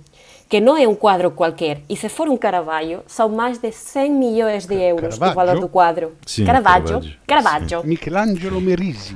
[0.48, 1.82] que não é um quadro qualquer.
[1.90, 5.68] E se for um Caravaggio, são mais de 100 milhões de euros o valor do
[5.68, 6.14] quadro.
[6.26, 7.02] Sim, Caravaggio.
[7.02, 7.20] Caravaggio.
[7.28, 7.82] Caravaggio.
[7.82, 7.88] Sim.
[7.88, 9.16] Michelangelo Merisi.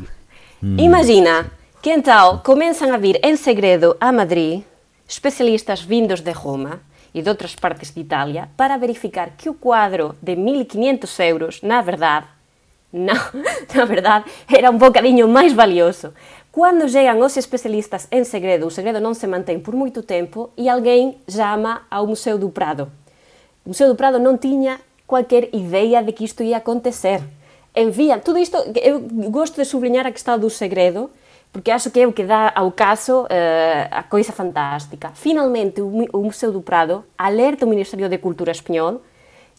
[0.62, 0.76] Hum.
[0.78, 1.50] Imagina
[1.82, 4.64] que então começam a vir em segredo a Madrid
[5.08, 6.82] especialistas vindos de Roma
[7.14, 11.82] e de outras partes de Itália para verificar que o quadro de 1.500 euros, na
[11.82, 12.28] verdade,
[12.92, 13.16] não,
[13.76, 16.14] na verdade, era um bocadinho mais valioso.
[16.52, 20.68] Quando chegam os especialistas em segredo, o segredo não se mantém por muito tempo e
[20.68, 22.92] alguém chama ao Museu do Prado.
[23.64, 27.22] O Museu do Prado não tinha qualquer ideia de que isto ia acontecer.
[27.76, 29.00] Enviam, tudo isto, eu
[29.30, 31.12] gosto de sublinhar a questão do segredo,
[31.58, 33.28] porque acho que é o que dá ao caso uh,
[33.90, 35.10] a coisa fantástica.
[35.16, 39.02] Finalmente, o Museu do Prado alerta o Ministério da Cultura espanhol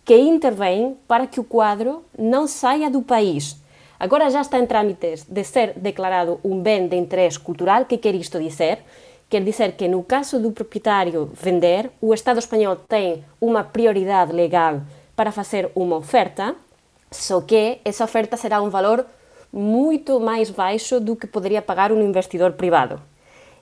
[0.05, 3.61] que intervém para que o quadro não saia do país.
[3.99, 7.83] Agora já está em trâmites de ser declarado um bem de interesse cultural.
[7.83, 8.79] O que quer isto dizer?
[9.29, 14.83] Quer dizer que no caso do proprietário vender, o Estado espanhol tem uma prioridade legal
[15.17, 16.55] para fazer uma oferta,
[17.11, 19.05] só que essa oferta será um valor
[19.53, 23.01] muito máis baixo do que poderia pagar un investidor privado.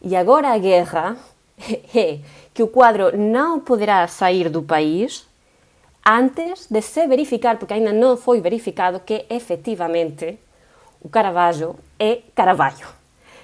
[0.03, 1.17] E agora a guerra
[1.95, 2.21] é
[2.53, 5.27] que o quadro non poderá sair do país
[6.07, 10.39] antes de se verificar, porque ainda non foi verificado, que efectivamente
[11.03, 12.87] o Caravaggio é Caravaggio.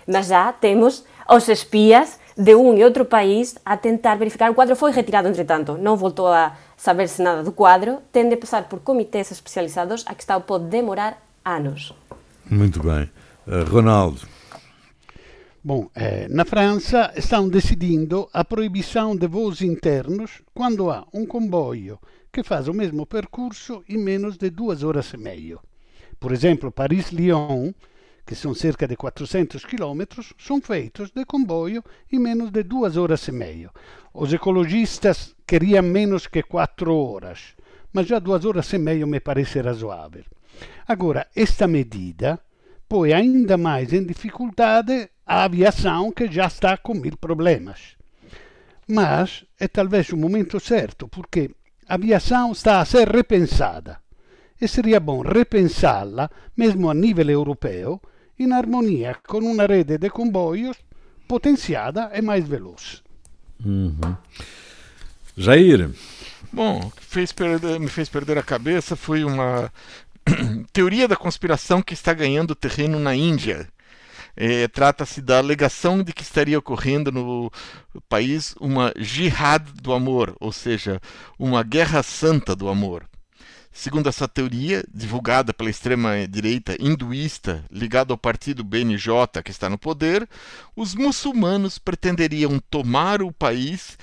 [0.07, 4.51] Mas já temos os espías de um e outro país a tentar verificar.
[4.51, 8.64] O quadro foi retirado, entretanto, não voltou a saber-se nada do quadro, tende a passar
[8.64, 11.95] por comitês especializados a que está pode demorar anos.
[12.53, 13.11] Muito bem.
[13.46, 14.20] Uh, Ronaldo.
[15.64, 21.98] Bom, eh, na França estão decidindo a proibição de voos internos quando há um comboio
[22.30, 25.57] que faz o mesmo percurso em menos de duas horas e meia.
[26.20, 27.72] Por exemplo, Paris-Lyon,
[28.26, 31.82] que são cerca de 400 quilômetros, são feitos de comboio
[32.12, 33.70] em menos de duas horas e meia.
[34.12, 37.55] Os ecologistas queriam menos que quatro horas,
[37.94, 40.24] mas já duas horas e meia me parece razoável.
[40.87, 42.41] Agora, esta medida
[42.89, 47.97] põe ainda mais em dificuldade a aviação que já está com mil problemas.
[48.87, 51.51] Mas é talvez o momento certo, porque
[51.89, 54.01] a aviação está a ser repensada
[54.61, 58.01] e seria bom repensá-la, mesmo a nível europeu,
[58.39, 60.76] em harmonia com uma rede de comboios
[61.26, 63.03] potenciada e mais veloz.
[63.64, 64.16] Uhum.
[65.37, 65.91] Jair.
[66.53, 69.72] Bom, o que fez perder, me fez perder a cabeça foi uma
[70.73, 73.68] teoria da conspiração que está ganhando terreno na Índia.
[74.35, 77.51] É, Trata-se da alegação de que estaria ocorrendo no
[78.09, 81.01] país uma jihad do amor, ou seja,
[81.39, 83.07] uma guerra santa do amor.
[83.75, 90.29] Segundo essa teoria, divulgada pela extrema-direita hinduísta ligada ao partido BNJ que está no poder,
[90.77, 93.97] os muçulmanos pretenderiam tomar o país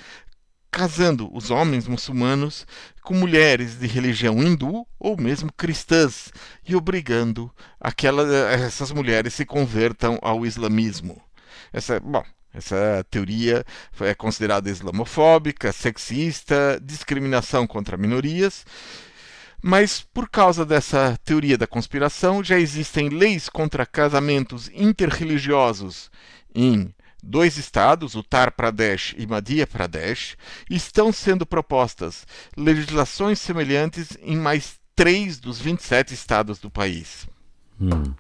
[0.72, 2.66] casando os homens muçulmanos
[3.10, 6.32] com mulheres de religião hindu ou mesmo cristãs
[6.64, 8.22] e obrigando aquela,
[8.54, 11.20] essas mulheres se convertam ao islamismo.
[11.74, 13.66] Essa, bom, essa teoria
[14.02, 18.64] é considerada islamofóbica, sexista, discriminação contra minorias.
[19.60, 26.12] Mas por causa dessa teoria da conspiração, já existem leis contra casamentos interreligiosos
[26.54, 26.94] em
[27.24, 30.36] dois estados, Uttar Pradesh e Madhya Pradesh,
[30.70, 37.28] estão sendo propostas legislações semelhantes em mais três dos 27 estados do país.
[37.80, 38.14] Hum.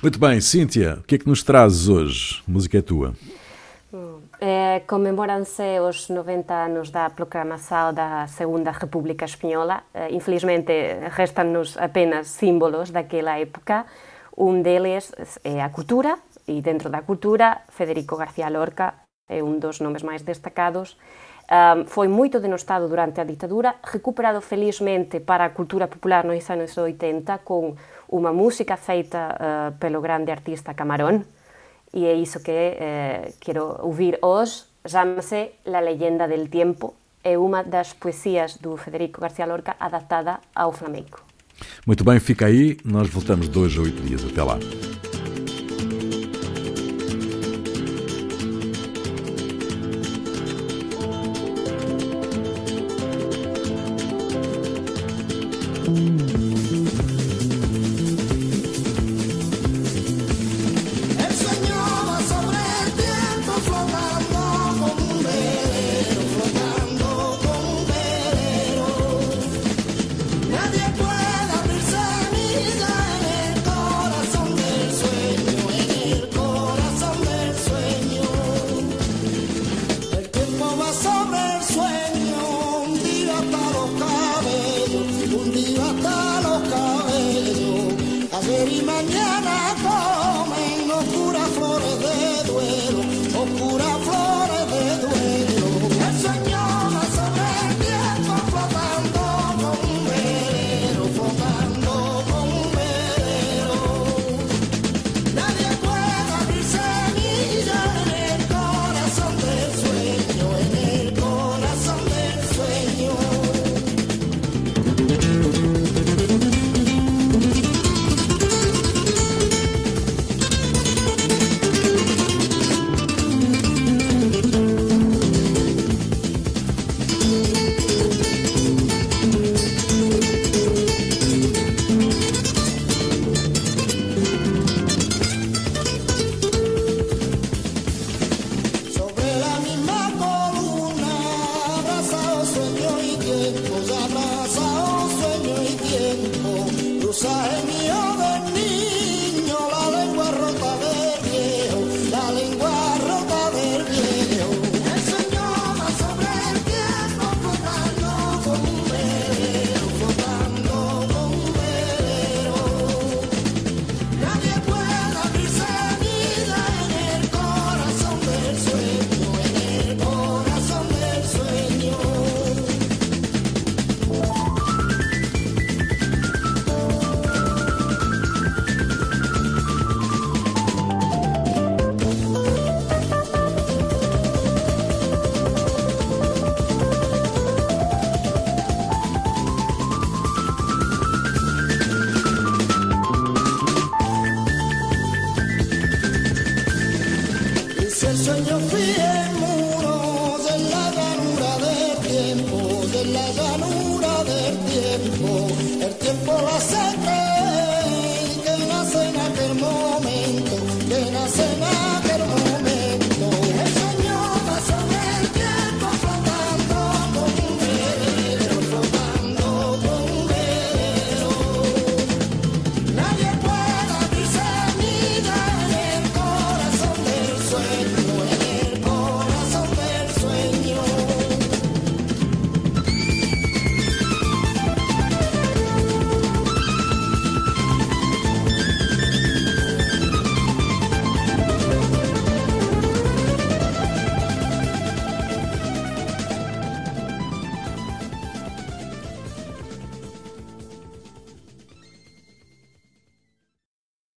[0.00, 2.42] Muito bem, Cíntia, o que é que nos trazes hoje?
[2.46, 3.14] A música é tua.
[4.40, 9.84] Eh, comemoram-se os 90 anos da proclamação da Segunda República Espanhola.
[9.92, 10.72] Eh, infelizmente,
[11.10, 13.84] restam-nos apenas símbolos daquela época.
[14.36, 15.12] Um deles
[15.44, 16.18] é a cultura,
[16.58, 18.94] e dentro da cultura, Federico García Lorca
[19.28, 20.96] é um dos nomes mais destacados.
[21.50, 26.76] Um, foi muito denostado durante a ditadura, recuperado felizmente para a cultura popular nos anos
[26.76, 27.74] 80 com
[28.08, 31.22] uma música feita uh, pelo grande artista Camarón,
[31.92, 34.64] e é isso que uh, quero ouvir hoje.
[34.84, 40.72] Chama-se La Leyenda del Tiempo, é uma das poesias do Federico García Lorca adaptada ao
[40.72, 41.22] flamenco.
[41.86, 42.76] Muito bem, fica aí.
[42.84, 44.24] Nós voltamos dois a oito dias.
[44.24, 44.58] Até lá.